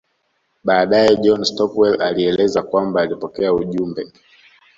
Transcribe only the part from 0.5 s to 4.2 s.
Baadae John Stockwell alieleza kwamba alipokea ujumbe